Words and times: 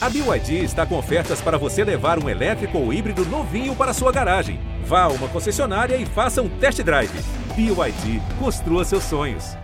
A 0.00 0.08
BYD 0.08 0.62
está 0.62 0.86
com 0.86 0.96
ofertas 0.96 1.40
para 1.40 1.58
você 1.58 1.82
levar 1.82 2.22
um 2.22 2.28
elétrico 2.28 2.78
ou 2.78 2.92
híbrido 2.92 3.24
novinho 3.26 3.74
para 3.74 3.92
sua 3.92 4.12
garagem. 4.12 4.60
Vá 4.84 5.02
a 5.02 5.08
uma 5.08 5.26
concessionária 5.26 5.96
e 5.96 6.06
faça 6.06 6.40
um 6.40 6.48
test 6.48 6.80
drive. 6.84 7.10
BYD, 7.56 8.22
construa 8.38 8.84
seus 8.84 9.02
sonhos. 9.02 9.56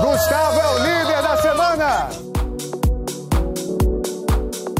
Gustavo 0.00 0.60
é 0.60 0.68
o 0.68 0.78
líder 0.78 1.22
da 1.22 1.36
semana! 1.42 2.08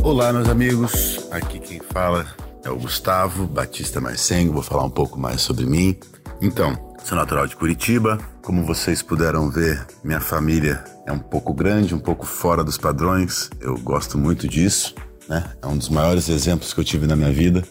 Olá, 0.05 0.33
meus 0.33 0.49
amigos. 0.49 1.27
Aqui 1.33 1.59
quem 1.59 1.81
fala 1.81 2.25
é 2.65 2.71
o 2.71 2.77
Gustavo 2.77 3.49
Batista 3.49 4.01
Marcengo. 4.01 4.53
Vou 4.53 4.63
falar 4.63 4.85
um 4.85 4.91
pouco 4.91 5.19
mais 5.19 5.41
sobre 5.41 5.67
mim. 5.67 5.99
Então, 6.41 6.92
sou 7.05 7.19
natural 7.19 7.47
de 7.47 7.57
Curitiba. 7.57 8.19
Como 8.43 8.65
vocês 8.65 9.03
puderam 9.03 9.51
ver, 9.51 9.85
minha 10.05 10.21
família 10.21 10.83
é 11.07 11.13
um 11.13 11.19
pouco 11.19 11.53
grande, 11.53 11.95
um 11.95 11.99
pouco 11.99 12.25
fora 12.25 12.63
dos 12.63 12.79
padrões. 12.79 13.51
Eu 13.61 13.77
gosto 13.79 14.17
muito 14.17 14.47
disso, 14.49 14.95
né? 15.29 15.53
É 15.61 15.67
um 15.67 15.77
dos 15.77 15.89
maiores 15.89 16.29
exemplos 16.29 16.73
que 16.73 16.81
eu 16.81 16.85
tive 16.85 17.07
na 17.07 17.17
minha 17.17 17.33
vida. 17.33 17.63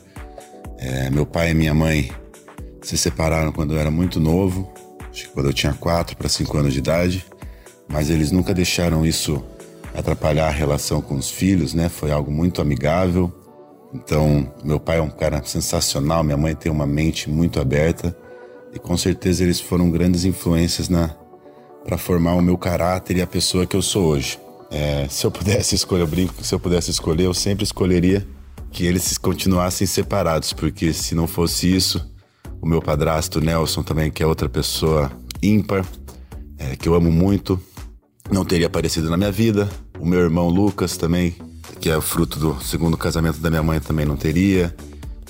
É, 0.78 1.10
meu 1.10 1.26
pai 1.26 1.52
e 1.52 1.54
minha 1.54 1.74
mãe 1.74 2.12
se 2.82 2.98
separaram 2.98 3.52
quando 3.52 3.74
eu 3.74 3.80
era 3.80 3.92
muito 3.92 4.20
novo, 4.20 4.72
acho 5.10 5.24
que 5.24 5.30
quando 5.30 5.48
eu 5.48 5.54
tinha 5.54 5.74
4 5.74 6.18
para 6.18 6.28
5 6.28 6.58
anos 6.58 6.74
de 6.74 6.80
idade, 6.80 7.26
mas 7.88 8.10
eles 8.10 8.32
nunca 8.32 8.54
deixaram 8.54 9.06
isso 9.06 9.44
atrapalhar 9.94 10.48
a 10.48 10.52
relação 10.52 11.00
com 11.02 11.16
os 11.16 11.30
filhos, 11.30 11.74
né? 11.74 11.90
Foi 11.90 12.12
algo 12.12 12.32
muito 12.32 12.62
amigável. 12.62 13.32
Então, 13.94 14.52
meu 14.64 14.80
pai 14.80 14.98
é 14.98 15.02
um 15.02 15.10
cara 15.10 15.44
sensacional, 15.44 16.24
minha 16.24 16.38
mãe 16.38 16.56
tem 16.56 16.72
uma 16.72 16.88
mente 16.88 17.30
muito 17.30 17.60
aberta 17.60 18.16
e 18.74 18.80
com 18.80 18.98
certeza 18.98 19.44
eles 19.44 19.60
foram 19.60 19.90
grandes 19.90 20.26
influências 20.26 20.90
na 20.90 21.16
para 21.84 21.98
formar 21.98 22.36
o 22.36 22.42
meu 22.42 22.58
caráter 22.58 23.18
e 23.18 23.22
a 23.22 23.28
pessoa 23.28 23.66
que 23.66 23.76
eu 23.76 23.82
sou 23.82 24.06
hoje. 24.06 24.40
É, 24.70 25.08
se 25.10 25.26
eu 25.26 25.32
pudesse 25.32 25.76
escolher, 25.76 26.02
eu 26.02 26.08
brinco 26.08 26.34
que 26.34 26.46
se 26.46 26.54
eu 26.54 26.60
pudesse 26.60 26.92
escolher, 26.92 27.26
eu 27.26 27.34
sempre 27.34 27.64
escolheria 27.64 28.26
que 28.72 28.86
eles 28.86 29.18
continuassem 29.18 29.86
separados, 29.86 30.54
porque 30.54 30.94
se 30.94 31.14
não 31.14 31.28
fosse 31.28 31.74
isso, 31.76 32.10
o 32.62 32.68
meu 32.68 32.82
padrasto 32.82 33.42
Nelson 33.42 33.84
também, 33.84 34.12
que 34.12 34.24
é 34.24 34.26
outra 34.26 34.48
pessoa 34.48 35.12
ímpar, 35.42 35.86
é, 36.58 36.76
que 36.76 36.88
eu 36.88 36.94
amo 36.94 37.12
muito, 37.12 37.60
não 38.32 38.46
teria 38.46 38.68
aparecido 38.68 39.10
na 39.10 39.18
minha 39.18 39.32
vida. 39.32 39.68
O 40.00 40.06
meu 40.06 40.20
irmão 40.20 40.48
Lucas 40.48 40.96
também, 40.96 41.36
que 41.80 41.90
é 41.90 42.00
fruto 42.00 42.40
do 42.40 42.62
segundo 42.64 42.96
casamento 42.96 43.40
da 43.40 43.50
minha 43.50 43.64
mãe, 43.64 43.80
também 43.80 44.06
não 44.06 44.16
teria. 44.16 44.74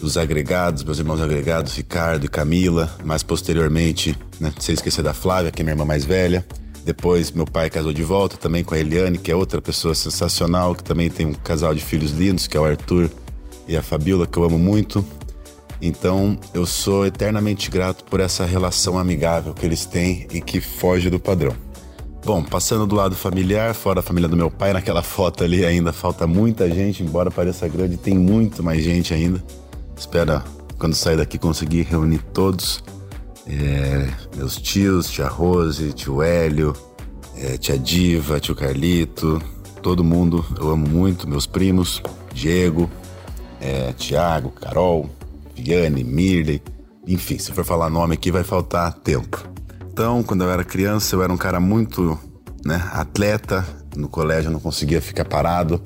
Os 0.01 0.17
agregados, 0.17 0.83
meus 0.83 0.97
irmãos 0.97 1.21
agregados, 1.21 1.75
Ricardo 1.75 2.25
e 2.25 2.27
Camila, 2.27 2.89
mais 3.03 3.21
posteriormente, 3.21 4.17
né, 4.39 4.51
sem 4.59 4.73
esquecer 4.73 5.03
da 5.03 5.13
Flávia, 5.13 5.51
que 5.51 5.61
é 5.61 5.63
minha 5.63 5.73
irmã 5.73 5.85
mais 5.85 6.03
velha. 6.03 6.43
Depois, 6.83 7.31
meu 7.31 7.45
pai 7.45 7.69
casou 7.69 7.93
de 7.93 8.01
volta 8.01 8.35
também 8.35 8.63
com 8.63 8.73
a 8.73 8.79
Eliane, 8.79 9.19
que 9.19 9.31
é 9.31 9.35
outra 9.35 9.61
pessoa 9.61 9.93
sensacional, 9.93 10.73
que 10.73 10.83
também 10.83 11.07
tem 11.07 11.27
um 11.27 11.33
casal 11.33 11.75
de 11.75 11.81
filhos 11.81 12.11
lindos, 12.11 12.47
que 12.47 12.57
é 12.57 12.59
o 12.59 12.65
Arthur 12.65 13.11
e 13.67 13.77
a 13.77 13.83
Fabiola, 13.83 14.25
que 14.25 14.37
eu 14.37 14.43
amo 14.43 14.57
muito. 14.57 15.05
Então, 15.79 16.35
eu 16.51 16.65
sou 16.65 17.05
eternamente 17.05 17.69
grato 17.69 18.03
por 18.03 18.19
essa 18.19 18.43
relação 18.43 18.97
amigável 18.97 19.53
que 19.53 19.65
eles 19.65 19.85
têm 19.85 20.27
e 20.31 20.41
que 20.41 20.59
foge 20.59 21.11
do 21.11 21.19
padrão. 21.19 21.55
Bom, 22.25 22.43
passando 22.43 22.87
do 22.87 22.95
lado 22.95 23.15
familiar, 23.15 23.75
fora 23.75 23.99
a 23.99 24.03
família 24.03 24.29
do 24.29 24.37
meu 24.37 24.49
pai, 24.49 24.73
naquela 24.73 25.03
foto 25.03 25.43
ali 25.43 25.63
ainda 25.63 25.93
falta 25.93 26.25
muita 26.25 26.69
gente, 26.69 27.03
embora 27.03 27.29
pareça 27.29 27.67
grande, 27.67 27.97
tem 27.97 28.15
muito 28.15 28.63
mais 28.63 28.83
gente 28.83 29.13
ainda. 29.13 29.43
Espero, 30.01 30.41
quando 30.79 30.95
sair 30.95 31.15
daqui, 31.15 31.37
conseguir 31.37 31.83
reunir 31.83 32.23
todos. 32.33 32.83
É, 33.45 34.09
meus 34.35 34.57
tios, 34.57 35.07
tia 35.07 35.27
Rose, 35.27 35.93
tio 35.93 36.23
Hélio, 36.23 36.75
é, 37.37 37.55
tia 37.55 37.77
Diva, 37.77 38.39
tio 38.39 38.55
Carlito, 38.55 39.39
todo 39.79 40.03
mundo 40.03 40.43
eu 40.59 40.71
amo 40.71 40.89
muito, 40.89 41.29
meus 41.29 41.45
primos, 41.45 42.01
Diego, 42.33 42.89
é, 43.61 43.93
Tiago, 43.93 44.49
Carol, 44.49 45.07
Viane, 45.55 46.03
Mirley, 46.03 46.63
enfim, 47.07 47.37
se 47.37 47.51
for 47.51 47.63
falar 47.63 47.91
nome 47.91 48.15
aqui 48.15 48.31
vai 48.31 48.43
faltar 48.43 48.93
tempo. 48.93 49.47
Então, 49.93 50.23
quando 50.23 50.43
eu 50.43 50.49
era 50.49 50.63
criança, 50.63 51.15
eu 51.15 51.21
era 51.21 51.31
um 51.31 51.37
cara 51.37 51.59
muito 51.59 52.19
né, 52.65 52.89
atleta. 52.91 53.63
No 53.95 54.09
colégio 54.09 54.47
eu 54.47 54.53
não 54.53 54.59
conseguia 54.59 54.99
ficar 54.99 55.25
parado. 55.25 55.79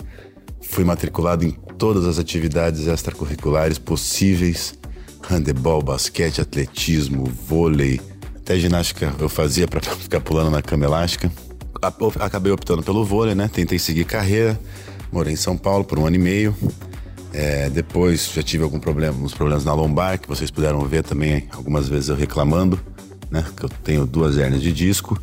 Fui 0.69 0.83
matriculado 0.83 1.45
em 1.45 1.51
todas 1.77 2.05
as 2.05 2.19
atividades 2.19 2.87
extracurriculares 2.87 3.77
possíveis: 3.77 4.77
handebol, 5.29 5.81
basquete, 5.81 6.41
atletismo, 6.41 7.25
vôlei, 7.25 8.01
até 8.37 8.57
ginástica 8.57 9.13
eu 9.19 9.29
fazia 9.29 9.67
para 9.67 9.81
ficar 9.95 10.19
pulando 10.21 10.51
na 10.51 10.61
cama 10.61 10.85
elástica. 10.85 11.31
Acabei 12.19 12.51
optando 12.51 12.81
pelo 12.81 13.05
vôlei, 13.05 13.35
né? 13.35 13.49
Tentei 13.51 13.77
seguir 13.77 14.05
carreira. 14.05 14.59
Morei 15.11 15.33
em 15.33 15.37
São 15.37 15.55
Paulo 15.55 15.83
por 15.83 15.99
um 15.99 16.05
ano 16.05 16.15
e 16.15 16.19
meio. 16.19 16.55
É, 17.31 17.69
depois 17.69 18.31
já 18.33 18.41
tive 18.41 18.63
algum 18.63 18.79
problema, 18.79 19.17
uns 19.23 19.33
problemas 19.33 19.65
na 19.65 19.73
lombar, 19.73 20.19
que 20.19 20.27
vocês 20.27 20.49
puderam 20.49 20.79
ver 20.81 21.03
também 21.03 21.47
algumas 21.51 21.87
vezes 21.87 22.09
eu 22.09 22.15
reclamando 22.15 22.79
né? 23.29 23.45
Que 23.55 23.65
eu 23.65 23.69
tenho 23.69 24.05
duas 24.05 24.37
hernias 24.37 24.61
de 24.61 24.71
disco. 24.71 25.19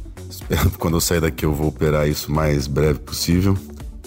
Quando 0.78 0.96
eu 0.96 1.00
sair 1.00 1.20
daqui 1.20 1.44
eu 1.44 1.54
vou 1.54 1.68
operar 1.68 2.08
isso 2.08 2.30
o 2.30 2.34
mais 2.34 2.66
breve 2.66 2.98
possível. 2.98 3.56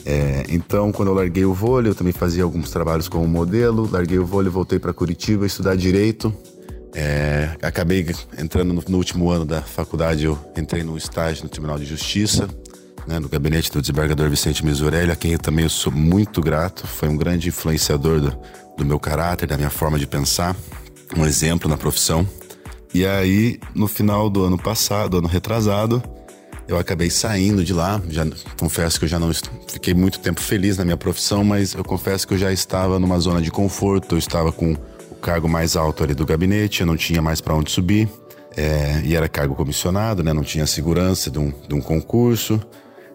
É, 0.05 0.45
então, 0.49 0.91
quando 0.91 1.09
eu 1.09 1.15
larguei 1.15 1.45
o 1.45 1.53
vôlei, 1.53 1.89
eu 1.89 1.95
também 1.95 2.13
fazia 2.13 2.43
alguns 2.43 2.69
trabalhos 2.69 3.09
como 3.09 3.27
modelo. 3.27 3.89
Larguei 3.91 4.19
o 4.19 4.25
vôlei, 4.25 4.51
voltei 4.51 4.77
para 4.77 4.93
Curitiba 4.93 5.45
estudar 5.45 5.75
direito. 5.75 6.31
É, 6.93 7.57
acabei 7.61 8.05
entrando 8.37 8.73
no, 8.73 8.83
no, 8.87 8.97
último 8.97 9.29
ano 9.29 9.43
da 9.43 9.61
faculdade, 9.61 10.23
eu 10.23 10.39
entrei 10.55 10.81
no 10.81 10.97
estágio 10.97 11.43
no 11.43 11.49
Tribunal 11.49 11.77
de 11.77 11.83
Justiça, 11.83 12.47
né, 13.05 13.19
no 13.19 13.27
gabinete 13.27 13.69
do 13.69 13.81
desembargador 13.81 14.29
Vicente 14.29 14.63
Misurelli, 14.63 15.11
a 15.11 15.15
quem 15.15 15.33
eu 15.33 15.39
também 15.39 15.67
sou 15.67 15.91
muito 15.91 16.39
grato. 16.39 16.87
Foi 16.87 17.09
um 17.09 17.17
grande 17.17 17.49
influenciador 17.49 18.21
do, 18.21 18.37
do 18.77 18.85
meu 18.85 18.97
caráter, 18.97 19.45
da 19.45 19.57
minha 19.57 19.69
forma 19.69 19.99
de 19.99 20.07
pensar, 20.07 20.55
um 21.17 21.25
exemplo 21.25 21.67
na 21.67 21.75
profissão. 21.75 22.25
E 22.93 23.05
aí, 23.05 23.59
no 23.73 23.89
final 23.89 24.29
do 24.29 24.45
ano 24.45 24.57
passado, 24.57 25.17
ano 25.17 25.27
retrasado, 25.27 26.01
eu 26.65 26.77
acabei 26.77 27.09
saindo 27.09 27.61
de 27.63 27.73
lá. 27.73 28.01
Já 28.07 28.25
confesso 28.57 28.97
que 28.97 29.03
eu 29.03 29.09
já 29.09 29.19
não 29.19 29.29
fiquei 29.67 29.93
muito 29.93 30.19
tempo 30.19 30.41
feliz 30.41 30.77
na 30.77 30.85
minha 30.85 30.97
profissão, 30.97 31.43
mas 31.43 31.73
eu 31.73 31.83
confesso 31.83 32.27
que 32.27 32.33
eu 32.33 32.37
já 32.37 32.51
estava 32.51 32.99
numa 32.99 33.19
zona 33.19 33.41
de 33.41 33.51
conforto. 33.51 34.15
Eu 34.15 34.19
estava 34.19 34.51
com 34.51 34.73
o 35.11 35.15
cargo 35.15 35.47
mais 35.47 35.75
alto 35.75 36.03
ali 36.03 36.13
do 36.13 36.25
gabinete, 36.25 36.81
eu 36.81 36.87
não 36.87 36.97
tinha 36.97 37.21
mais 37.21 37.41
para 37.41 37.55
onde 37.55 37.71
subir. 37.71 38.09
É, 38.57 39.01
e 39.03 39.15
era 39.15 39.27
cargo 39.27 39.53
comissionado, 39.53 40.23
né? 40.23 40.31
Não 40.31 40.43
tinha 40.43 40.65
segurança 40.65 41.29
de 41.29 41.39
um, 41.39 41.51
de 41.67 41.75
um 41.75 41.81
concurso. 41.81 42.61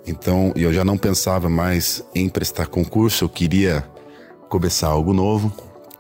Então, 0.07 0.53
eu 0.55 0.73
já 0.73 0.85
não 0.85 0.99
pensava 0.99 1.49
mais 1.49 2.05
em 2.15 2.29
prestar 2.29 2.67
concurso. 2.67 3.25
Eu 3.25 3.29
queria 3.29 3.85
começar 4.49 4.89
algo 4.89 5.15
novo. 5.15 5.53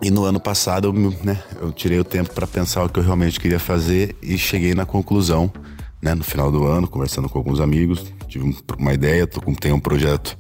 E 0.02 0.10
no 0.10 0.24
ano 0.24 0.40
passado 0.40 0.88
eu, 0.88 1.14
né, 1.22 1.42
eu 1.60 1.70
tirei 1.72 1.98
o 1.98 2.04
tempo 2.04 2.32
para 2.32 2.46
pensar 2.46 2.84
o 2.84 2.88
que 2.88 2.98
eu 2.98 3.02
realmente 3.02 3.38
queria 3.38 3.58
fazer 3.58 4.16
e 4.22 4.38
cheguei 4.38 4.74
na 4.74 4.86
conclusão, 4.86 5.52
né, 6.02 6.14
no 6.14 6.24
final 6.24 6.50
do 6.50 6.64
ano, 6.66 6.88
conversando 6.88 7.28
com 7.28 7.38
alguns 7.38 7.60
amigos, 7.60 8.06
tive 8.26 8.54
uma 8.78 8.94
ideia, 8.94 9.26
tô 9.26 9.40
com, 9.40 9.54
tenho 9.54 9.76
um 9.76 9.80
projeto 9.80 10.36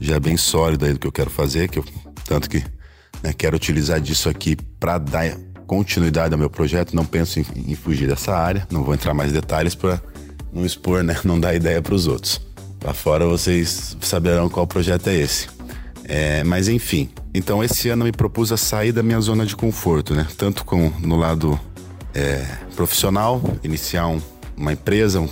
já 0.00 0.18
bem 0.18 0.36
sólido 0.36 0.84
aí 0.84 0.92
do 0.92 0.98
que 0.98 1.06
eu 1.06 1.12
quero 1.12 1.30
fazer, 1.30 1.68
que 1.68 1.78
eu, 1.78 1.84
tanto 2.24 2.48
que 2.48 2.64
né, 3.22 3.32
quero 3.32 3.56
utilizar 3.56 4.00
disso 4.00 4.28
aqui 4.28 4.56
para 4.56 4.98
dar 4.98 5.36
continuidade 5.66 6.34
ao 6.34 6.38
meu 6.38 6.50
projeto, 6.50 6.94
não 6.94 7.04
penso 7.04 7.40
em, 7.40 7.46
em 7.68 7.74
fugir 7.74 8.08
dessa 8.08 8.34
área, 8.34 8.66
não 8.70 8.82
vou 8.82 8.94
entrar 8.94 9.14
mais 9.14 9.30
em 9.30 9.34
detalhes 9.34 9.74
para 9.74 10.00
não 10.52 10.64
expor, 10.64 11.02
né, 11.02 11.16
não 11.24 11.38
dar 11.38 11.54
ideia 11.54 11.80
para 11.80 11.94
os 11.94 12.06
outros. 12.06 12.40
Lá 12.82 12.92
fora 12.92 13.26
vocês 13.26 13.96
saberão 14.00 14.48
qual 14.48 14.66
projeto 14.66 15.08
é 15.08 15.14
esse. 15.14 15.46
É, 16.04 16.42
mas 16.42 16.68
enfim, 16.68 17.08
então 17.32 17.62
esse 17.62 17.88
ano 17.88 18.02
eu 18.02 18.06
me 18.06 18.12
propus 18.12 18.50
a 18.50 18.56
sair 18.56 18.90
da 18.90 19.04
minha 19.04 19.20
zona 19.20 19.46
de 19.46 19.54
conforto, 19.54 20.14
né? 20.14 20.26
Tanto 20.36 20.64
com 20.64 20.92
no 20.98 21.16
lado 21.16 21.58
é, 22.12 22.44
profissional, 22.74 23.40
iniciar 23.62 24.08
um, 24.08 24.20
uma 24.62 24.72
empresa, 24.72 25.20
um, 25.20 25.28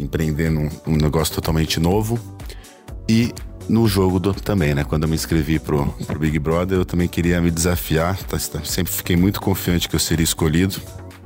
empreender 0.00 0.50
num, 0.50 0.68
um 0.86 0.96
negócio 0.96 1.34
totalmente 1.34 1.78
novo 1.78 2.18
e 3.08 3.32
no 3.68 3.86
jogo 3.86 4.18
do, 4.18 4.34
também, 4.34 4.74
né? 4.74 4.82
Quando 4.82 5.04
eu 5.04 5.08
me 5.08 5.14
inscrevi 5.14 5.58
pro, 5.58 5.86
pro 6.06 6.18
Big 6.18 6.38
Brother, 6.38 6.78
eu 6.78 6.84
também 6.84 7.06
queria 7.06 7.40
me 7.40 7.50
desafiar. 7.50 8.16
Tá, 8.24 8.38
tá, 8.38 8.64
sempre 8.64 8.92
fiquei 8.92 9.14
muito 9.14 9.40
confiante 9.40 9.88
que 9.88 9.94
eu 9.94 10.00
seria 10.00 10.24
escolhido. 10.24 10.80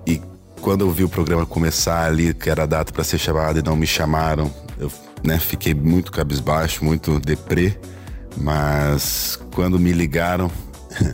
E 0.07 0.21
quando 0.61 0.83
eu 0.83 0.91
vi 0.91 1.05
o 1.05 1.09
programa 1.09 1.47
começar 1.47 2.05
ali, 2.05 2.35
que 2.35 2.51
era 2.51 2.65
a 2.65 2.67
data 2.67 2.93
para 2.93 3.05
ser 3.05 3.19
chamado 3.19 3.59
e 3.59 3.63
não 3.63 3.77
me 3.77 3.87
chamaram, 3.87 4.53
eu 4.79 4.91
né, 5.25 5.39
fiquei 5.39 5.73
muito 5.73 6.13
cabisbaixo, 6.13 6.85
muito 6.85 7.19
deprê. 7.21 7.79
Mas 8.37 9.39
quando 9.55 9.79
me 9.79 9.93
ligaram, 9.93 10.51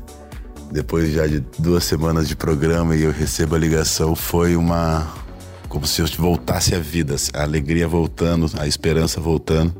depois 0.73 1.13
já 1.13 1.27
de 1.27 1.41
duas 1.59 1.85
semanas 1.85 2.27
de 2.27 2.35
programa 2.35 2.97
e 2.97 3.03
eu 3.03 3.13
recebo 3.13 3.55
a 3.55 3.59
ligação, 3.59 4.17
foi 4.17 4.57
uma. 4.57 5.22
Como 5.73 5.87
se 5.87 6.03
eu 6.03 6.07
voltasse 6.19 6.75
à 6.75 6.79
vida, 6.79 7.17
a 7.33 7.45
alegria 7.45 7.89
voltando, 7.89 8.47
a 8.59 8.67
esperança 8.67 9.19
voltando. 9.19 9.75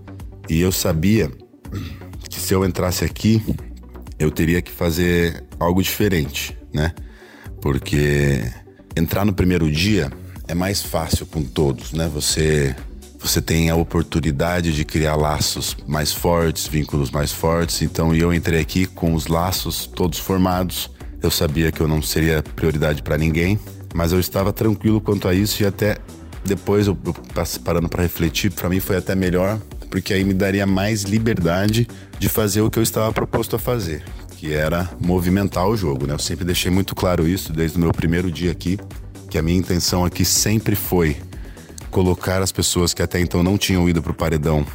E 0.49 0.59
eu 0.59 0.73
sabia 0.73 1.31
que 2.31 2.41
se 2.41 2.55
eu 2.55 2.65
entrasse 2.65 3.05
aqui, 3.05 3.45
eu 4.19 4.31
teria 4.31 4.63
que 4.63 4.73
fazer 4.73 5.45
algo 5.61 5.83
diferente, 5.83 6.57
né? 6.73 6.95
Porque 7.61 8.43
entrar 8.97 9.27
no 9.27 9.35
primeiro 9.35 9.71
dia 9.71 10.11
é 10.49 10.55
mais 10.55 10.81
fácil 10.81 11.27
com 11.27 11.43
todos, 11.43 11.93
né? 11.93 12.09
Você 12.15 12.75
você 13.21 13.43
tem 13.43 13.69
a 13.69 13.77
oportunidade 13.77 14.75
de 14.75 14.87
criar 14.87 15.15
laços 15.15 15.77
mais 15.87 16.11
fortes, 16.11 16.67
vínculos 16.67 17.11
mais 17.11 17.33
fortes. 17.33 17.83
Então 17.83 18.15
eu 18.15 18.33
entrei 18.33 18.61
aqui 18.61 18.87
com 18.87 19.13
os 19.13 19.27
laços 19.27 19.87
todos 19.87 20.19
formados. 20.19 20.91
Eu 21.23 21.31
sabia 21.31 21.71
que 21.71 21.83
eu 21.83 21.87
não 21.87 22.01
seria 22.01 22.43
prioridade 22.43 23.03
para 23.03 23.19
ninguém, 23.19 23.61
mas 23.95 24.13
eu 24.13 24.21
estava 24.21 24.53
tranquilo 24.53 25.01
quanto 25.01 25.29
a 25.29 25.35
isso 25.35 25.63
e 25.63 25.67
até 25.67 25.97
depois 26.45 26.87
eu, 26.87 26.99
eu 27.05 27.15
parando 27.65 27.89
para 27.89 28.03
refletir, 28.03 28.51
para 28.51 28.69
mim 28.69 28.81
foi 28.81 28.97
até 28.97 29.15
melhor, 29.15 29.61
porque 29.91 30.13
aí 30.13 30.25
me 30.25 30.35
daria 30.35 30.67
mais 30.67 31.03
liberdade 31.03 31.87
de 32.19 32.29
fazer 32.29 32.61
o 32.63 32.71
que 32.71 32.79
eu 32.79 32.83
estava 32.83 33.13
proposto 33.13 33.57
a 33.57 33.59
fazer, 33.59 34.03
que 34.37 34.53
era 34.53 34.91
movimentar 35.01 35.69
o 35.69 35.77
jogo, 35.77 36.07
né? 36.07 36.15
Eu 36.15 36.19
sempre 36.19 36.45
deixei 36.45 36.71
muito 36.71 36.95
claro 36.95 37.29
isso 37.29 37.53
desde 37.53 37.77
o 37.77 37.81
meu 37.81 37.93
primeiro 37.93 38.31
dia 38.31 38.51
aqui, 38.51 38.79
que 39.31 39.39
a 39.39 39.43
minha 39.43 39.59
intenção 39.59 40.05
aqui 40.05 40.25
sempre 40.25 40.75
foi 40.75 41.17
colocar 41.91 42.43
as 42.43 42.51
pessoas 42.51 42.95
que 42.95 43.03
até 43.03 43.21
então 43.21 43.43
não 43.43 43.59
tinham 43.59 43.89
ido 43.89 44.03
pro 44.03 44.15
paredão 44.15 44.67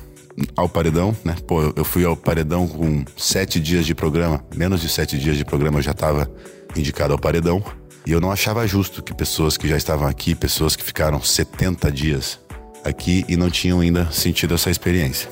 ao 0.56 0.70
paredão, 0.70 1.16
né? 1.24 1.36
Pô, 1.48 1.74
eu 1.76 1.84
fui 1.84 2.06
ao 2.06 2.16
paredão 2.16 2.68
com 2.68 3.04
sete 3.18 3.60
dias 3.60 3.86
de 3.86 3.96
programa, 3.96 4.46
menos 4.56 4.82
de 4.82 4.90
sete 4.90 5.18
dias 5.18 5.36
de 5.36 5.44
programa 5.44 5.80
eu 5.80 5.84
já 5.84 5.92
estava 5.92 6.30
indicado 6.76 7.14
ao 7.14 7.20
paredão. 7.20 7.64
E 8.08 8.12
eu 8.14 8.22
não 8.22 8.32
achava 8.32 8.66
justo 8.66 9.04
que 9.04 9.14
pessoas 9.14 9.58
que 9.58 9.68
já 9.68 9.76
estavam 9.76 10.08
aqui, 10.08 10.34
pessoas 10.34 10.78
que 10.78 10.84
ficaram 10.84 11.22
70 11.22 11.92
dias 11.92 12.40
aqui 12.82 13.26
e 13.28 13.36
não 13.36 13.50
tinham 13.50 13.82
ainda 13.82 14.10
sentido 14.14 14.54
essa 14.54 14.72
experiência. 14.72 15.30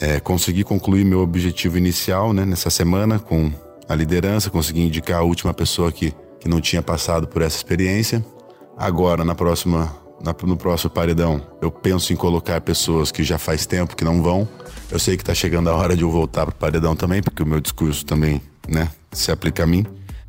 É, 0.00 0.18
consegui 0.18 0.64
concluir 0.64 1.04
meu 1.04 1.20
objetivo 1.20 1.76
inicial 1.76 2.32
né, 2.32 2.46
nessa 2.46 2.70
semana 2.70 3.18
com 3.18 3.52
a 3.86 3.94
liderança, 3.94 4.48
consegui 4.48 4.80
indicar 4.80 5.18
a 5.18 5.22
última 5.22 5.52
pessoa 5.52 5.92
que, 5.92 6.14
que 6.40 6.48
não 6.48 6.62
tinha 6.62 6.80
passado 6.80 7.28
por 7.28 7.42
essa 7.42 7.58
experiência. 7.58 8.24
Agora, 8.74 9.22
na 9.22 9.34
próxima 9.34 9.94
no 10.44 10.56
próximo 10.56 10.90
paredão, 10.90 11.46
eu 11.60 11.70
penso 11.70 12.14
em 12.14 12.16
colocar 12.16 12.58
pessoas 12.62 13.12
que 13.12 13.22
já 13.22 13.36
faz 13.36 13.66
tempo 13.66 13.94
que 13.94 14.02
não 14.02 14.22
vão. 14.22 14.48
Eu 14.90 14.98
sei 14.98 15.14
que 15.14 15.22
tá 15.22 15.34
chegando 15.34 15.68
a 15.68 15.74
hora 15.74 15.94
de 15.94 16.04
eu 16.04 16.10
voltar 16.10 16.46
pro 16.46 16.54
paredão 16.54 16.96
também, 16.96 17.22
porque 17.22 17.42
o 17.42 17.46
meu 17.46 17.60
discurso 17.60 18.06
também, 18.06 18.40
né, 18.66 18.90
se 19.12 19.30
aplica 19.30 19.64
a 19.64 19.66
mim. 19.66 19.84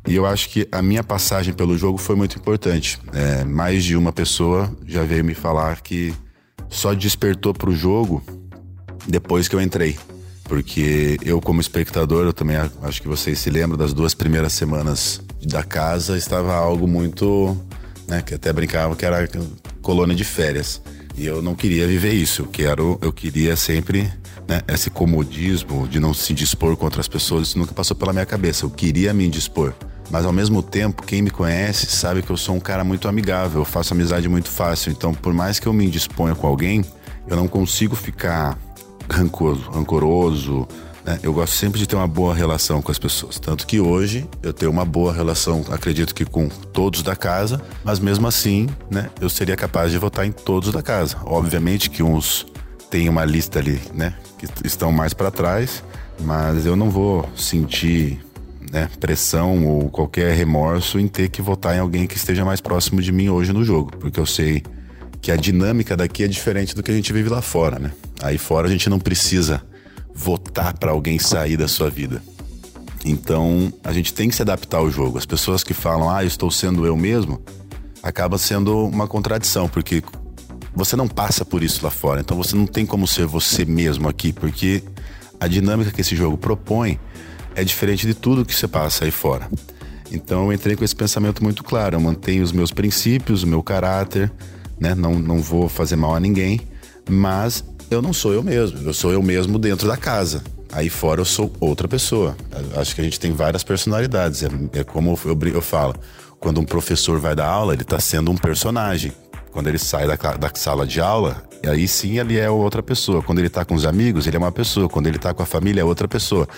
E 0.06 0.14
eu 0.14 0.26
acho 0.26 0.48
que 0.48 0.66
a 0.72 0.80
minha 0.80 1.04
passagem 1.04 1.52
pelo 1.52 1.76
jogo 1.76 1.98
foi 1.98 2.16
muito 2.16 2.38
importante. 2.38 2.98
É, 3.12 3.44
mais 3.44 3.84
de 3.84 3.96
uma 3.96 4.12
pessoa 4.12 4.74
já 4.86 5.04
veio 5.04 5.24
me 5.24 5.34
falar 5.34 5.80
que 5.82 6.14
só 6.68 6.94
despertou 6.94 7.52
pro 7.52 7.74
jogo 7.74 8.22
depois 9.06 9.48
que 9.48 9.54
eu 9.54 9.60
entrei. 9.60 9.98
Porque 10.44 11.16
eu, 11.22 11.40
como 11.40 11.60
espectador, 11.60 12.24
eu 12.24 12.32
também 12.32 12.56
acho 12.82 13.00
que 13.00 13.06
vocês 13.06 13.38
se 13.38 13.50
lembram 13.50 13.78
das 13.78 13.92
duas 13.92 14.14
primeiras 14.14 14.52
semanas 14.52 15.20
da 15.42 15.62
casa, 15.62 16.16
estava 16.16 16.54
algo 16.54 16.88
muito. 16.88 17.56
Né, 18.08 18.20
que 18.22 18.34
até 18.34 18.52
brincava 18.52 18.96
que 18.96 19.06
era 19.06 19.28
colônia 19.80 20.16
de 20.16 20.24
férias. 20.24 20.82
E 21.16 21.24
eu 21.24 21.40
não 21.40 21.54
queria 21.54 21.86
viver 21.86 22.12
isso. 22.12 22.42
Eu 22.42 22.46
quero, 22.46 22.98
eu 23.00 23.12
queria 23.12 23.54
sempre, 23.54 24.10
né, 24.48 24.62
esse 24.66 24.90
comodismo 24.90 25.86
de 25.86 26.00
não 26.00 26.12
se 26.12 26.34
dispor 26.34 26.76
contra 26.76 27.00
as 27.00 27.06
pessoas, 27.06 27.48
isso 27.48 27.58
nunca 27.58 27.72
passou 27.72 27.96
pela 27.96 28.12
minha 28.12 28.26
cabeça. 28.26 28.64
Eu 28.64 28.70
queria 28.70 29.14
me 29.14 29.28
dispor. 29.28 29.72
Mas 30.10 30.26
ao 30.26 30.32
mesmo 30.32 30.62
tempo, 30.62 31.02
quem 31.02 31.22
me 31.22 31.30
conhece 31.30 31.86
sabe 31.86 32.22
que 32.22 32.30
eu 32.30 32.36
sou 32.36 32.56
um 32.56 32.60
cara 32.60 32.82
muito 32.82 33.08
amigável, 33.08 33.60
eu 33.60 33.64
faço 33.64 33.94
amizade 33.94 34.28
muito 34.28 34.50
fácil. 34.50 34.90
Então, 34.90 35.14
por 35.14 35.32
mais 35.32 35.58
que 35.58 35.66
eu 35.66 35.72
me 35.72 35.86
indisponha 35.86 36.34
com 36.34 36.46
alguém, 36.46 36.84
eu 37.28 37.36
não 37.36 37.46
consigo 37.46 37.94
ficar 37.94 38.58
rancoroso, 39.08 39.70
rancoroso 39.70 40.68
né? 41.04 41.18
Eu 41.22 41.32
gosto 41.32 41.56
sempre 41.56 41.78
de 41.78 41.86
ter 41.86 41.96
uma 41.96 42.06
boa 42.06 42.34
relação 42.34 42.82
com 42.82 42.90
as 42.90 42.98
pessoas. 42.98 43.38
Tanto 43.38 43.66
que 43.66 43.80
hoje 43.80 44.28
eu 44.42 44.52
tenho 44.52 44.70
uma 44.70 44.84
boa 44.84 45.12
relação, 45.12 45.64
acredito 45.70 46.14
que 46.14 46.24
com 46.24 46.48
todos 46.48 47.02
da 47.02 47.16
casa, 47.16 47.60
mas 47.84 47.98
mesmo 47.98 48.26
assim, 48.26 48.68
né, 48.90 49.10
eu 49.20 49.28
seria 49.28 49.56
capaz 49.56 49.90
de 49.90 49.98
votar 49.98 50.26
em 50.26 50.32
todos 50.32 50.72
da 50.72 50.82
casa. 50.82 51.16
Obviamente 51.24 51.90
que 51.90 52.02
uns 52.02 52.46
têm 52.90 53.08
uma 53.08 53.24
lista 53.24 53.58
ali, 53.58 53.80
né, 53.94 54.14
que 54.38 54.46
estão 54.66 54.92
mais 54.92 55.14
para 55.14 55.30
trás, 55.30 55.82
mas 56.20 56.66
eu 56.66 56.76
não 56.76 56.90
vou 56.90 57.28
sentir 57.34 58.20
né, 58.70 58.88
pressão 58.98 59.66
ou 59.66 59.88
qualquer 59.88 60.34
remorso 60.34 60.98
em 60.98 61.08
ter 61.08 61.28
que 61.28 61.40
votar 61.40 61.76
em 61.76 61.78
alguém 61.78 62.06
que 62.06 62.16
esteja 62.16 62.44
mais 62.44 62.60
próximo 62.60 63.00
de 63.00 63.12
mim 63.12 63.28
hoje 63.28 63.52
no 63.52 63.64
jogo, 63.64 63.92
porque 63.98 64.18
eu 64.18 64.26
sei 64.26 64.62
que 65.20 65.30
a 65.30 65.36
dinâmica 65.36 65.96
daqui 65.96 66.24
é 66.24 66.28
diferente 66.28 66.74
do 66.74 66.82
que 66.82 66.90
a 66.90 66.94
gente 66.94 67.12
vive 67.12 67.28
lá 67.28 67.42
fora, 67.42 67.78
né? 67.78 67.92
Aí 68.22 68.38
fora 68.38 68.66
a 68.66 68.70
gente 68.70 68.88
não 68.88 68.98
precisa 68.98 69.62
votar 70.14 70.76
para 70.78 70.90
alguém 70.90 71.18
sair 71.18 71.56
da 71.56 71.68
sua 71.68 71.90
vida. 71.90 72.22
Então, 73.04 73.72
a 73.82 73.92
gente 73.92 74.12
tem 74.12 74.28
que 74.28 74.34
se 74.34 74.42
adaptar 74.42 74.78
ao 74.78 74.90
jogo. 74.90 75.16
As 75.16 75.24
pessoas 75.24 75.64
que 75.64 75.72
falam, 75.72 76.10
ah, 76.10 76.22
eu 76.22 76.28
estou 76.28 76.50
sendo 76.50 76.84
eu 76.84 76.96
mesmo, 76.96 77.40
acaba 78.02 78.36
sendo 78.36 78.86
uma 78.86 79.06
contradição, 79.06 79.68
porque 79.68 80.02
você 80.74 80.96
não 80.96 81.08
passa 81.08 81.44
por 81.44 81.62
isso 81.62 81.82
lá 81.82 81.90
fora. 81.90 82.20
Então, 82.20 82.36
você 82.36 82.54
não 82.54 82.66
tem 82.66 82.84
como 82.84 83.06
ser 83.06 83.26
você 83.26 83.64
mesmo 83.64 84.08
aqui, 84.08 84.32
porque 84.32 84.82
a 85.38 85.48
dinâmica 85.48 85.90
que 85.90 86.02
esse 86.02 86.14
jogo 86.14 86.36
propõe 86.36 86.98
é 87.54 87.64
diferente 87.64 88.06
de 88.06 88.14
tudo 88.14 88.44
que 88.44 88.54
você 88.54 88.68
passa 88.68 89.04
aí 89.04 89.10
fora. 89.10 89.48
Então, 90.12 90.46
eu 90.46 90.52
entrei 90.52 90.74
com 90.74 90.84
esse 90.84 90.94
pensamento 90.94 91.42
muito 91.42 91.62
claro. 91.62 91.96
Eu 91.96 92.00
mantenho 92.00 92.42
os 92.42 92.52
meus 92.52 92.72
princípios, 92.72 93.42
o 93.42 93.46
meu 93.46 93.62
caráter, 93.62 94.30
né? 94.78 94.94
Não, 94.94 95.18
não 95.18 95.40
vou 95.40 95.68
fazer 95.68 95.96
mal 95.96 96.14
a 96.14 96.20
ninguém, 96.20 96.60
mas 97.08 97.64
eu 97.90 98.02
não 98.02 98.12
sou 98.12 98.32
eu 98.32 98.42
mesmo. 98.42 98.80
Eu 98.86 98.94
sou 98.94 99.12
eu 99.12 99.22
mesmo 99.22 99.58
dentro 99.58 99.86
da 99.86 99.96
casa. 99.96 100.42
Aí 100.72 100.88
fora 100.88 101.20
eu 101.20 101.24
sou 101.24 101.52
outra 101.60 101.88
pessoa. 101.88 102.36
Acho 102.76 102.94
que 102.94 103.00
a 103.00 103.04
gente 103.04 103.18
tem 103.18 103.32
várias 103.32 103.62
personalidades. 103.62 104.42
É, 104.42 104.80
é 104.80 104.84
como 104.84 105.18
eu, 105.24 105.38
eu 105.52 105.62
falo. 105.62 105.94
Quando 106.38 106.60
um 106.60 106.64
professor 106.64 107.18
vai 107.20 107.36
dar 107.36 107.48
aula, 107.48 107.74
ele 107.74 107.82
está 107.82 108.00
sendo 108.00 108.30
um 108.30 108.36
personagem. 108.36 109.12
Quando 109.52 109.66
ele 109.66 109.78
sai 109.78 110.06
da, 110.06 110.14
da 110.14 110.50
sala 110.54 110.86
de 110.86 111.00
aula, 111.00 111.42
aí 111.66 111.88
sim 111.88 112.18
ele 112.18 112.38
é 112.38 112.48
outra 112.48 112.82
pessoa. 112.82 113.22
Quando 113.22 113.38
ele 113.38 113.48
está 113.48 113.64
com 113.64 113.74
os 113.74 113.84
amigos, 113.84 114.26
ele 114.26 114.36
é 114.36 114.38
uma 114.38 114.52
pessoa. 114.52 114.88
Quando 114.88 115.08
ele 115.08 115.16
está 115.16 115.34
com 115.34 115.42
a 115.42 115.46
família, 115.46 115.80
é 115.80 115.84
outra 115.84 116.06
pessoa. 116.06 116.48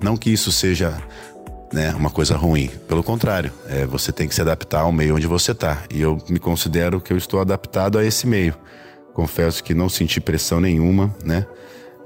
Não 0.00 0.16
que 0.16 0.30
isso 0.30 0.52
seja 0.52 0.96
né, 1.72 1.92
uma 1.94 2.10
coisa 2.10 2.36
ruim. 2.36 2.70
Pelo 2.88 3.02
contrário, 3.02 3.52
é, 3.68 3.86
você 3.86 4.12
tem 4.12 4.28
que 4.28 4.34
se 4.34 4.40
adaptar 4.40 4.80
ao 4.80 4.92
meio 4.92 5.16
onde 5.16 5.26
você 5.26 5.52
está. 5.52 5.82
E 5.90 6.00
eu 6.00 6.18
me 6.28 6.38
considero 6.38 7.00
que 7.00 7.12
eu 7.12 7.16
estou 7.16 7.40
adaptado 7.40 7.98
a 7.98 8.04
esse 8.04 8.26
meio. 8.26 8.54
Confesso 9.12 9.62
que 9.62 9.74
não 9.74 9.88
senti 9.88 10.20
pressão 10.20 10.60
nenhuma, 10.60 11.14
né? 11.24 11.46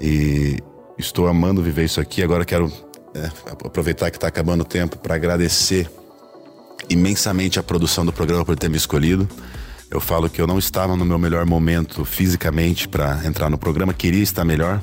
E 0.01 0.59
estou 0.99 1.27
amando 1.27 1.63
viver 1.63 1.85
isso 1.85 2.01
aqui. 2.01 2.23
Agora 2.23 2.45
quero 2.45 2.73
é, 3.15 3.31
aproveitar 3.51 4.11
que 4.11 4.17
está 4.17 4.29
acabando 4.29 4.63
o 4.63 4.65
tempo 4.65 4.99
para 4.99 5.15
agradecer 5.15 5.91
imensamente 6.89 7.59
a 7.59 7.63
produção 7.63 8.05
do 8.05 8.13
programa 8.13 8.45
por 8.45 8.57
ter 8.57 8.69
me 8.69 8.77
escolhido. 8.77 9.29
Eu 9.91 10.01
falo 10.01 10.29
que 10.29 10.41
eu 10.41 10.47
não 10.47 10.59
estava 10.59 10.97
no 10.97 11.05
meu 11.05 11.19
melhor 11.19 11.47
momento 11.47 12.05
fisicamente 12.05 12.87
para 12.87 13.25
entrar 13.25 13.49
no 13.49 13.57
programa, 13.57 13.95
queria 13.95 14.23
estar 14.23 14.45
melhor, 14.45 14.83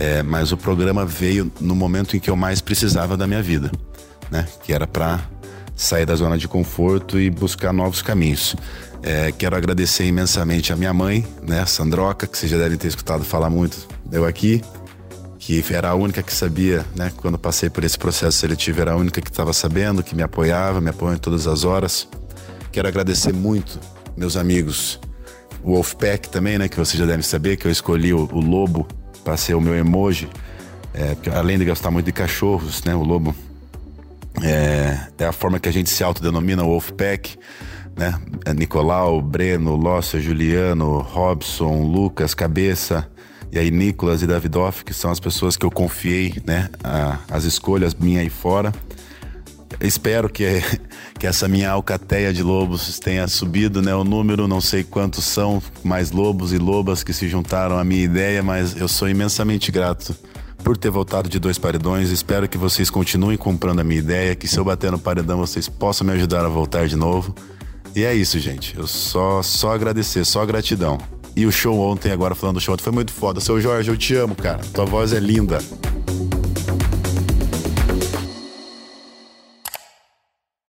é, 0.00 0.22
mas 0.22 0.50
o 0.50 0.56
programa 0.56 1.04
veio 1.04 1.52
no 1.60 1.74
momento 1.74 2.16
em 2.16 2.20
que 2.20 2.30
eu 2.30 2.34
mais 2.34 2.62
precisava 2.62 3.18
da 3.18 3.26
minha 3.26 3.42
vida, 3.42 3.70
né? 4.30 4.48
Que 4.64 4.72
era 4.72 4.86
para 4.86 5.20
sair 5.76 6.06
da 6.06 6.14
zona 6.16 6.38
de 6.38 6.48
conforto 6.48 7.20
e 7.20 7.28
buscar 7.28 7.70
novos 7.70 8.00
caminhos. 8.00 8.56
É, 9.02 9.30
quero 9.30 9.54
agradecer 9.54 10.06
imensamente 10.06 10.72
a 10.72 10.76
minha 10.76 10.94
mãe, 10.94 11.26
né, 11.46 11.66
Sandroca, 11.66 12.26
que 12.26 12.38
vocês 12.38 12.50
já 12.50 12.56
devem 12.56 12.78
ter 12.78 12.88
escutado 12.88 13.24
falar 13.24 13.50
muito 13.50 13.86
eu 14.10 14.24
aqui, 14.24 14.62
que 15.38 15.62
era 15.70 15.90
a 15.90 15.94
única 15.94 16.22
que 16.22 16.32
sabia, 16.32 16.84
né, 16.96 17.12
quando 17.16 17.38
passei 17.38 17.68
por 17.68 17.84
esse 17.84 17.98
processo 17.98 18.38
seletivo, 18.38 18.80
era 18.80 18.92
a 18.92 18.96
única 18.96 19.20
que 19.20 19.30
estava 19.30 19.52
sabendo, 19.52 20.02
que 20.02 20.14
me 20.14 20.22
apoiava, 20.22 20.80
me 20.80 20.88
apoia 20.88 21.14
em 21.14 21.18
todas 21.18 21.46
as 21.46 21.64
horas. 21.64 22.08
Quero 22.72 22.88
agradecer 22.88 23.34
muito 23.34 23.78
meus 24.16 24.34
amigos, 24.34 24.98
o 25.62 25.72
Wolfpack 25.72 26.30
também, 26.30 26.58
né, 26.58 26.68
que 26.68 26.76
vocês 26.78 26.98
já 26.98 27.04
devem 27.04 27.22
saber, 27.22 27.58
que 27.58 27.66
eu 27.66 27.70
escolhi 27.70 28.14
o, 28.14 28.28
o 28.32 28.40
lobo 28.40 28.86
para 29.24 29.36
ser 29.36 29.54
o 29.54 29.60
meu 29.60 29.74
emoji, 29.74 30.28
é, 30.94 31.16
além 31.34 31.58
de 31.58 31.64
gostar 31.64 31.90
muito 31.90 32.06
de 32.06 32.12
cachorros, 32.12 32.82
né, 32.84 32.94
o 32.94 33.02
lobo 33.02 33.34
é, 34.42 34.98
é 35.18 35.24
a 35.24 35.32
forma 35.32 35.58
que 35.58 35.68
a 35.68 35.72
gente 35.72 35.90
se 35.90 36.02
autodenomina, 36.02 36.62
Wolfpack 36.62 37.38
né? 37.96 38.18
É 38.46 38.54
Nicolau, 38.54 39.20
Breno, 39.20 39.76
Lócia, 39.76 40.20
Juliano, 40.20 41.00
Robson, 41.00 41.82
Lucas, 41.82 42.34
Cabeça, 42.34 43.06
e 43.52 43.58
aí 43.58 43.70
Nicolas 43.70 44.22
e 44.22 44.26
Davidoff, 44.26 44.84
que 44.84 44.94
são 44.94 45.10
as 45.10 45.20
pessoas 45.20 45.56
que 45.56 45.66
eu 45.66 45.70
confiei, 45.70 46.34
né? 46.46 46.70
A, 46.82 47.18
as 47.30 47.44
escolhas 47.44 47.94
minha 47.94 48.20
aí 48.20 48.30
fora. 48.30 48.72
Espero 49.80 50.28
que, 50.28 50.62
que 51.18 51.26
essa 51.26 51.48
minha 51.48 51.70
alcateia 51.70 52.32
de 52.32 52.42
lobos 52.42 52.98
tenha 52.98 53.26
subido, 53.28 53.80
né? 53.82 53.94
O 53.94 54.04
número, 54.04 54.46
não 54.46 54.60
sei 54.60 54.84
quantos 54.84 55.24
são, 55.24 55.62
mais 55.82 56.10
lobos 56.10 56.52
e 56.52 56.58
lobas 56.58 57.02
que 57.02 57.12
se 57.12 57.28
juntaram 57.28 57.78
à 57.78 57.84
minha 57.84 58.02
ideia, 58.04 58.42
mas 58.42 58.76
eu 58.76 58.88
sou 58.88 59.08
imensamente 59.08 59.70
grato 59.72 60.14
por 60.62 60.76
ter 60.76 60.90
voltado 60.90 61.28
de 61.28 61.38
dois 61.38 61.58
paredões. 61.58 62.10
Espero 62.10 62.48
que 62.48 62.58
vocês 62.58 62.90
continuem 62.90 63.36
comprando 63.36 63.80
a 63.80 63.84
minha 63.84 63.98
ideia, 63.98 64.34
que 64.34 64.46
se 64.46 64.58
eu 64.58 64.64
bater 64.64 64.90
no 64.90 64.98
paredão 64.98 65.38
vocês 65.38 65.68
possam 65.68 66.06
me 66.06 66.12
ajudar 66.12 66.44
a 66.44 66.48
voltar 66.48 66.86
de 66.86 66.96
novo. 66.96 67.34
E 67.94 68.04
é 68.04 68.14
isso, 68.14 68.38
gente. 68.38 68.76
Eu 68.76 68.86
só, 68.86 69.42
só 69.42 69.72
agradecer, 69.72 70.24
só 70.24 70.44
gratidão. 70.46 70.98
E 71.34 71.46
o 71.46 71.52
show 71.52 71.78
ontem, 71.78 72.12
agora 72.12 72.34
falando 72.34 72.56
do 72.56 72.60
show 72.60 72.74
ontem, 72.74 72.82
foi 72.82 72.92
muito 72.92 73.12
foda. 73.12 73.40
Seu 73.40 73.60
Jorge, 73.60 73.90
eu 73.90 73.96
te 73.96 74.14
amo, 74.14 74.34
cara. 74.34 74.60
Tua 74.72 74.84
voz 74.84 75.12
é 75.12 75.20
linda. 75.20 75.58